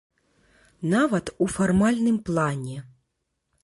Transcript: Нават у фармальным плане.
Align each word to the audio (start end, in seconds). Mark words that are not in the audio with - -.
Нават 0.93 1.25
у 1.45 1.51
фармальным 1.59 2.17
плане. 2.31 2.77